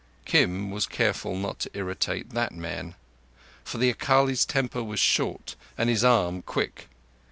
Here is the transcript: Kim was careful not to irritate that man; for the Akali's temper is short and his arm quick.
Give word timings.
Kim 0.25 0.71
was 0.71 0.87
careful 0.87 1.35
not 1.35 1.59
to 1.59 1.69
irritate 1.75 2.31
that 2.31 2.51
man; 2.51 2.95
for 3.63 3.77
the 3.77 3.91
Akali's 3.91 4.45
temper 4.47 4.81
is 4.95 4.99
short 4.99 5.55
and 5.77 5.89
his 5.91 6.03
arm 6.03 6.41
quick. 6.41 6.87